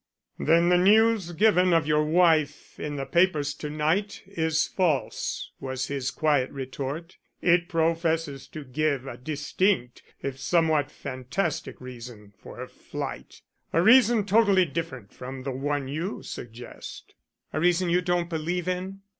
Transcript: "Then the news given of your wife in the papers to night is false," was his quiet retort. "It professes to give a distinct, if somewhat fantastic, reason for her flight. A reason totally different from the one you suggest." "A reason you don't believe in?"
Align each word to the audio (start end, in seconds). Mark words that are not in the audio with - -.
"Then 0.39 0.69
the 0.69 0.79
news 0.79 1.31
given 1.33 1.73
of 1.73 1.85
your 1.85 2.03
wife 2.03 2.79
in 2.79 2.95
the 2.95 3.05
papers 3.05 3.53
to 3.53 3.69
night 3.69 4.23
is 4.25 4.65
false," 4.65 5.51
was 5.59 5.89
his 5.89 6.09
quiet 6.09 6.49
retort. 6.49 7.17
"It 7.39 7.69
professes 7.69 8.47
to 8.47 8.63
give 8.63 9.05
a 9.05 9.15
distinct, 9.15 10.01
if 10.23 10.39
somewhat 10.39 10.89
fantastic, 10.89 11.79
reason 11.79 12.33
for 12.39 12.55
her 12.55 12.67
flight. 12.67 13.43
A 13.73 13.83
reason 13.83 14.25
totally 14.25 14.65
different 14.65 15.13
from 15.13 15.43
the 15.43 15.51
one 15.51 15.87
you 15.87 16.23
suggest." 16.23 17.13
"A 17.53 17.59
reason 17.59 17.91
you 17.91 18.01
don't 18.01 18.27
believe 18.27 18.67
in?" 18.67 19.01